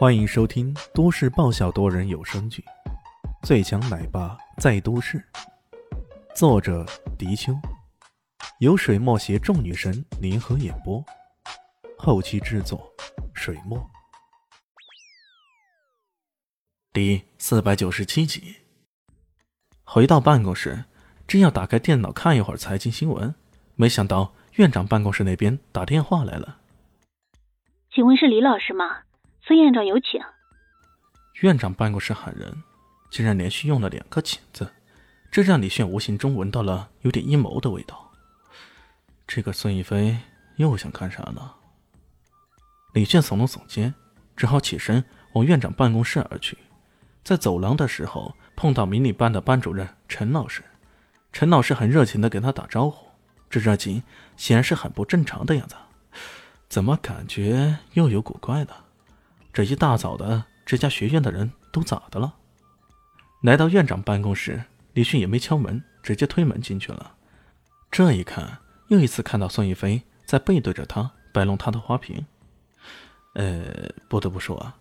[0.00, 2.64] 欢迎收听都市爆笑多人有声剧
[3.46, 5.18] 《最强奶爸在都市》，
[6.34, 6.86] 作者：
[7.18, 7.52] 迪秋，
[8.60, 11.04] 由水墨携众女神联合演播，
[11.98, 12.90] 后期制作：
[13.34, 13.78] 水墨。
[16.94, 18.56] 第四百九十七集。
[19.84, 20.86] 回到办公室，
[21.28, 23.34] 正要打开电脑看一会儿财经新闻，
[23.74, 26.60] 没想到院长办公室那边打电话来了。
[27.94, 29.02] 请问是李老师吗？
[29.50, 30.20] 孙院长有请。
[31.40, 32.62] 院长办公室喊人，
[33.10, 34.72] 竟然连续用了两个“请”字，
[35.28, 38.12] 这让李炫无形中闻到了有点阴谋的味道。
[39.26, 40.16] 这个孙逸飞
[40.54, 41.50] 又想干啥呢？
[42.94, 43.92] 李炫耸了耸肩，
[44.36, 46.56] 只好起身往院长办公室而去。
[47.24, 50.62] 在走廊的时候，碰到迷你班的班主任陈老师。
[51.32, 53.08] 陈老师很热情的跟他打招呼，
[53.50, 54.00] 这热情
[54.36, 55.74] 显然是很不正常的样子。
[56.68, 58.84] 怎么感觉又有古怪了？
[59.52, 62.34] 这一大早的，这家学院的人都咋的了？
[63.42, 67.14] 来到院长办公室，李迅也没敲门，直接推门进去了。
[67.90, 72.24] 这一看，又一次看到孙逸飞在背对着他摆弄他的花瓶。
[73.34, 74.76] 呃，不得不说啊，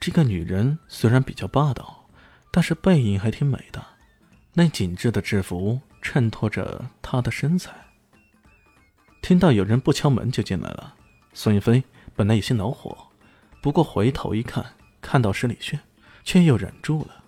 [0.00, 2.08] 这个女人虽然比较霸道，
[2.50, 3.84] 但是背影还挺美的。
[4.54, 7.72] 那紧致的制服衬托着她的身材。
[9.22, 10.94] 听到有人不敲门就进来了，
[11.32, 11.84] 孙逸飞
[12.16, 13.09] 本来有些恼火。
[13.62, 14.64] 不过回头一看，
[15.02, 15.78] 看到是李炫，
[16.24, 17.24] 却又忍住了。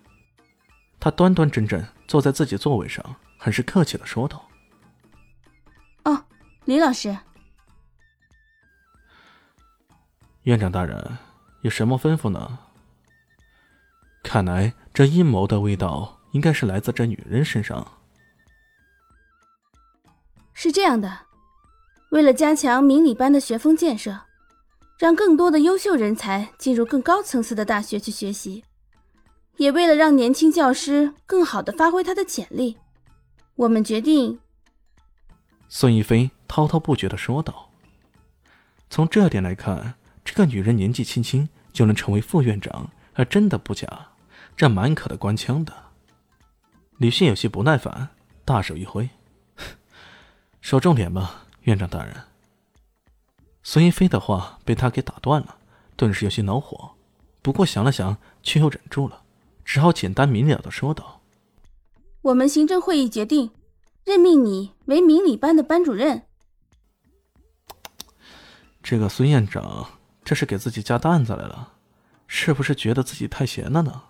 [0.99, 3.05] 他端端正正坐在自己座位上，
[3.37, 4.49] 很是客气的说道
[6.05, 6.25] ：“哦，
[6.65, 7.15] 李老师，
[10.45, 11.19] 院长大人，
[11.61, 12.59] 有什么吩咐呢？
[14.23, 17.87] 看来这阴谋的味道应该是来自这女人身上。
[20.55, 21.27] 是这样的，
[22.13, 24.19] 为了加强明理班的学风建设。”
[25.03, 28.62] 让更多的优秀人才进入更高层次的大学去学习，
[29.56, 32.77] 也为了让年轻教师更好的发挥他的潜力，
[33.57, 34.39] 我们决定。
[35.68, 37.73] 孙一飞滔滔不绝的说道
[38.91, 44.12] ：“从这点来看，这个女人年纪轻轻就能成为副院长，还真的不假，
[44.57, 45.74] 这满可的官腔的。”
[46.98, 48.11] 李迅有些不耐烦，
[48.45, 49.11] 大手一挥
[50.62, 52.14] ：“说重点吧，院长大人。”
[53.73, 55.57] 孙一飞的话被他给打断了，
[55.97, 56.91] 顿时有些恼火，
[57.41, 59.23] 不过想了想，却又忍住了，
[59.65, 61.23] 只好简单明了的说道
[62.21, 63.51] ：“我们行政会议决定，
[64.05, 66.25] 任命你为明理班的班主任。”
[68.85, 69.87] 这个孙院长
[70.23, 71.73] 这是给自己加担子来了，
[72.27, 74.03] 是不是觉得自己太闲了呢？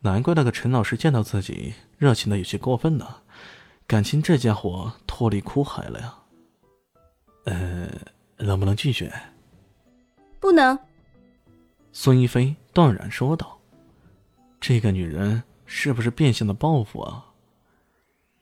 [0.00, 3.18] 难怪那个陈老师见到自己热情的有些过分呢，
[3.86, 6.14] 感情这家伙脱离苦海了呀。
[7.44, 7.88] 呃。
[8.50, 9.12] 能不能拒绝？
[10.40, 10.76] 不能。
[11.92, 13.56] 孙一飞断然说道
[14.60, 17.26] ：“这个女人是不是变相的报复啊？”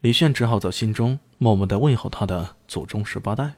[0.01, 3.53] 李炫只好在心中默默的问候他的祖宗十八代。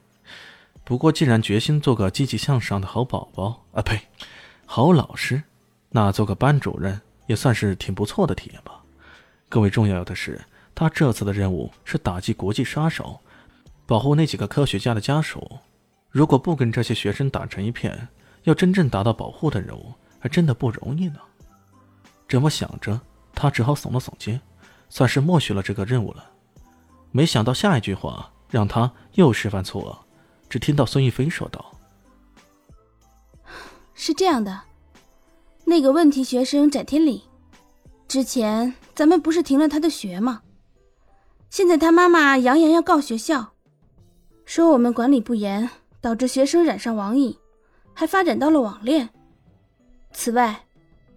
[0.83, 4.01] 不过，既然决心做个积极向上的好宝宝啊，呸，
[4.67, 5.41] 好老师，
[5.91, 8.83] 那做个班主任也算是挺不错的体验吧。
[9.49, 10.41] 更为重要的是，
[10.75, 13.21] 他这次的任务是打击国际杀手，
[13.87, 15.61] 保护那几个科学家的家属。
[16.11, 18.09] 如果不跟这些学生打成一片，
[18.43, 21.21] 要真正达到保护的任务，还真的不容易呢。
[22.27, 23.01] 这么想着，
[23.33, 24.41] 他只好耸了耸肩，
[24.89, 26.31] 算是默许了这个任务了。
[27.13, 31.73] 没想到下一句话让他又示范错愕，只听到孙逸飞说道
[33.95, 34.63] ：“是这样的，
[35.65, 37.25] 那个问题学生翟天理，
[38.09, 40.43] 之前咱们不是停了他的学吗？
[41.51, 43.53] 现在他妈妈扬言要告学校，
[44.45, 47.37] 说我们管理不严。”导致学生染上网瘾，
[47.93, 49.09] 还发展到了网恋。
[50.13, 50.65] 此外，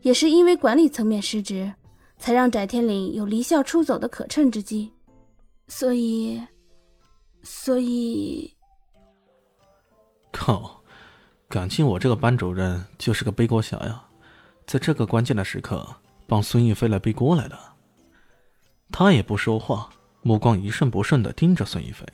[0.02, 1.74] 也是因为管理层面失职，
[2.18, 4.92] 才让翟天领有离校出走的可乘之机。
[5.68, 6.42] 所以，
[7.42, 8.54] 所以，
[10.32, 10.82] 靠！
[11.48, 14.04] 感情我这个班主任就是个背锅侠呀，
[14.66, 15.88] 在这个关键的时刻
[16.25, 17.57] 帮孙逸飞来背锅来的。
[18.92, 19.90] 他也不说话，
[20.24, 22.06] 目光一瞬不瞬的盯着孙逸飞。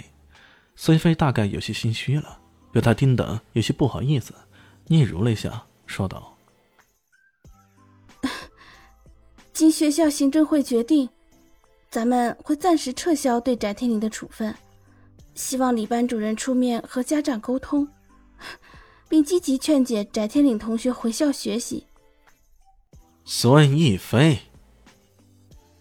[0.76, 2.40] 孙逸飞大概有些心虚了。
[2.72, 4.34] 被他听得有些不好意思，
[4.88, 6.38] 嗫嚅了一下，说道
[9.54, 11.10] ：“经学校行政会决定，
[11.90, 14.56] 咱们会暂时撤销对翟天林的处分，
[15.34, 17.88] 希望李班主任出面和家长沟通，
[19.10, 21.86] 并积极劝解翟天林同学回校学习。”
[23.26, 24.40] 孙逸飞，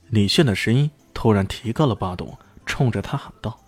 [0.09, 2.37] 李炫的声音突然提高了八度，
[2.67, 3.59] 冲着他喊道。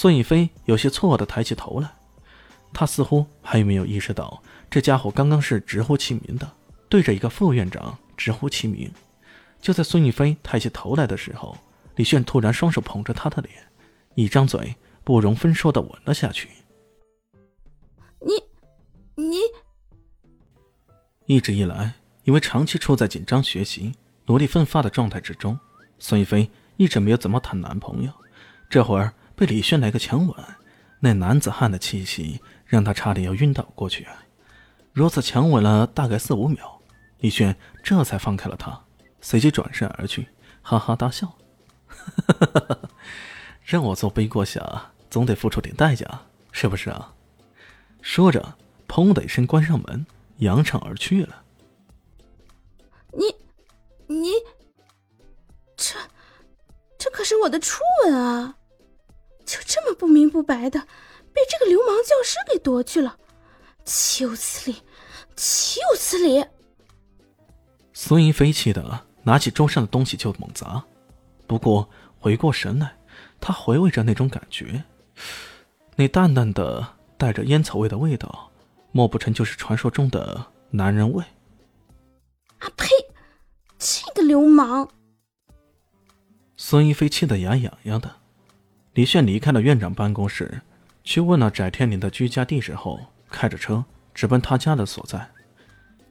[0.00, 1.92] 孙逸飞有些错愕的抬起头来，
[2.72, 6.50] 他似乎还没有意识到，这家伙刚刚是直呼其名的，
[6.88, 8.90] 对着一个副院长直呼其名。
[9.60, 11.54] 就在孙逸飞抬起头来的时候，
[11.96, 13.54] 李炫突然双手捧着他的脸，
[14.14, 14.74] 一张嘴
[15.04, 16.48] 不容分说的吻了下去。
[18.20, 19.36] 你，你，
[21.26, 21.92] 一直以来，
[22.24, 23.92] 因为长期处在紧张学习、
[24.24, 25.60] 努力奋发的状态之中，
[25.98, 28.10] 孙逸飞一直没有怎么谈男朋友。
[28.70, 30.36] 这会儿被李炫来个强吻，
[30.98, 34.06] 那男子汉的气息让他差点要晕倒过去。
[34.92, 36.78] 如此强吻了大概四五秒，
[37.20, 38.78] 李炫这才放开了他。
[39.22, 40.28] 随即转身而去，
[40.60, 41.38] 哈哈大笑，
[43.64, 46.06] 让我做背锅侠，总得付出点代价，
[46.52, 47.14] 是不是啊？
[48.02, 50.04] 说着，砰的一声关上门，
[50.40, 51.42] 扬长而去了。
[53.14, 53.34] 你，
[54.06, 54.32] 你，
[55.78, 55.94] 这，
[56.98, 58.58] 这可是我的初吻啊！
[59.50, 60.78] 就这么不明不白的
[61.32, 63.18] 被这个流氓教师给夺去了，
[63.84, 64.76] 岂有此理！
[65.34, 66.44] 岂有此理！
[67.92, 69.06] 孙一飞气的。
[69.22, 70.82] 拿起桌上的东西就猛砸，
[71.46, 71.86] 不过
[72.18, 72.96] 回过神来，
[73.38, 74.82] 他回味着那种感觉，
[75.94, 78.50] 那淡淡的带着烟草味的味道，
[78.92, 81.22] 莫不成就是传说中的男人味？
[82.60, 82.88] 啊呸！
[83.78, 84.88] 这个流氓！
[86.56, 88.19] 孙一飞气得牙痒痒的。
[88.94, 90.62] 李炫离开了院长办公室，
[91.04, 92.98] 去问了翟天林的居家地址后，
[93.30, 95.30] 开着车直奔他家的所在。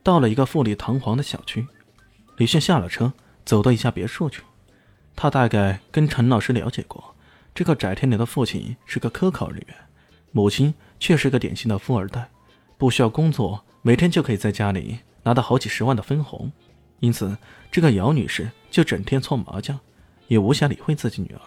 [0.02, 1.68] 到了一个富丽堂皇的小区。
[2.38, 3.12] 李炫下了车，
[3.44, 4.42] 走到一家别墅去。
[5.14, 7.14] 他大概跟陈老师了解过，
[7.54, 9.76] 这个翟天林的父亲是个科考人员，
[10.32, 12.30] 母亲却是个典型的富二代，
[12.78, 16.50] 不需要工作，每天就可以在家里拿到好几十万的分红。
[17.02, 17.38] 因此，
[17.70, 19.78] 这个姚女士就整天搓麻将，
[20.30, 21.42] 也无暇理会自己女儿。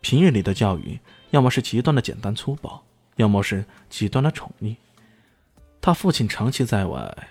[0.00, 0.98] 平日里的教育，
[1.30, 2.82] 要么是极端的简单粗暴，
[3.16, 4.76] 要么是极端的宠溺。
[5.80, 7.28] 他父亲长期在外，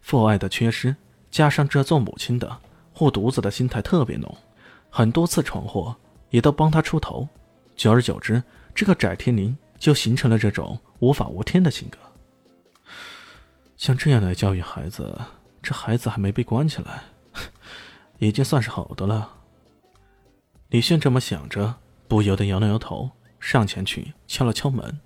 [0.00, 0.94] 父爱的缺失。
[1.28, 2.60] 加上这做母亲的
[2.94, 4.34] 护犊子的心态特别浓，
[4.88, 5.94] 很多次闯祸
[6.30, 7.28] 也都帮他出头，
[7.74, 8.42] 久而久之，
[8.74, 11.98] 这个翟天林就形成了这种无法无天的性格。
[13.76, 15.20] 像这样来教育孩子，
[15.62, 17.02] 这孩子还没被关起来，
[18.18, 19.34] 已经算是好的了。
[20.68, 21.74] 李炫这么想着，
[22.08, 23.10] 不由得摇了摇头，
[23.40, 25.00] 上前去敲了敲门。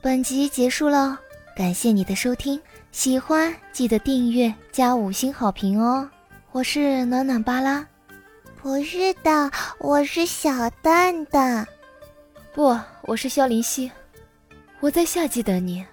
[0.00, 1.18] 本集结束了，
[1.54, 2.60] 感谢你的收听，
[2.90, 6.10] 喜欢记得订阅加五星好评哦！
[6.50, 7.86] 我是暖暖巴拉，
[8.60, 11.66] 不是的，我是小蛋蛋，
[12.52, 13.90] 不，我是萧林希，
[14.80, 15.86] 我在夏季等你。